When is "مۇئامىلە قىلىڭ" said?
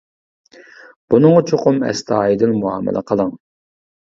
2.63-3.31